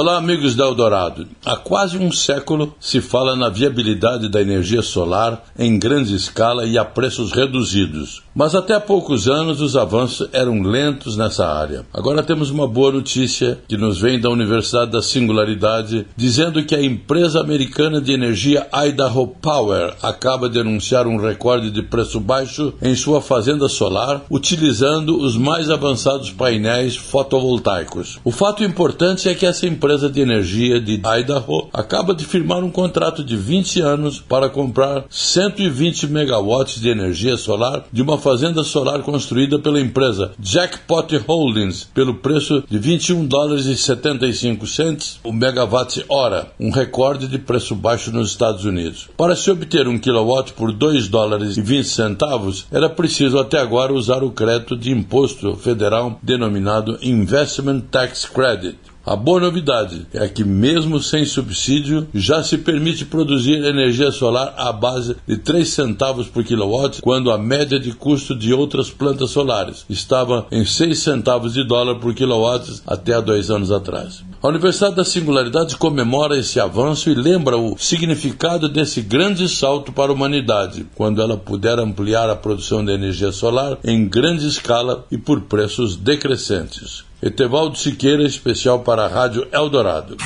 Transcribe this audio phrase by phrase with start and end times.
[0.00, 1.26] Olá, amigos da Eldorado.
[1.44, 6.78] Há quase um século se fala na viabilidade da energia solar em grande escala e
[6.78, 8.22] a preços reduzidos.
[8.32, 11.84] Mas até há poucos anos os avanços eram lentos nessa área.
[11.92, 16.80] Agora temos uma boa notícia que nos vem da Universidade da Singularidade, dizendo que a
[16.80, 22.94] empresa americana de energia Idaho Power acaba de anunciar um recorde de preço baixo em
[22.94, 28.20] sua fazenda solar, utilizando os mais avançados painéis fotovoltaicos.
[28.22, 32.70] O fato importante é que essa empresa de energia de Idaho acaba de firmar um
[32.70, 39.02] contrato de 20 anos para comprar 120 megawatts de energia solar de uma fazenda solar
[39.02, 46.04] construída pela empresa Jackpot Holdings pelo preço de 21 dólares e 75 cents o megawatt
[46.08, 49.08] hora, um recorde de preço baixo nos Estados Unidos.
[49.16, 53.92] Para se obter um kilowatt por 2 dólares e 20 centavos, era preciso até agora
[53.92, 58.76] usar o crédito de imposto federal denominado Investment Tax Credit
[59.08, 64.70] a boa novidade é que, mesmo sem subsídio, já se permite produzir energia solar à
[64.70, 69.86] base de 3 centavos por quilowatt, quando a média de custo de outras plantas solares
[69.88, 74.22] estava em 6 centavos de dólar por quilowatt até há dois anos atrás.
[74.40, 80.12] A Universidade da Singularidade comemora esse avanço e lembra o significado desse grande salto para
[80.12, 85.18] a humanidade, quando ela puder ampliar a produção de energia solar em grande escala e
[85.18, 87.04] por preços decrescentes.
[87.20, 90.16] Etevaldo Siqueira, especial para a Rádio Eldorado.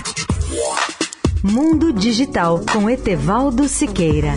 [1.43, 4.35] Mundo Digital com Etevaldo Siqueira.